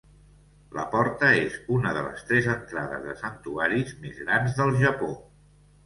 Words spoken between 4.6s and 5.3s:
del Japó.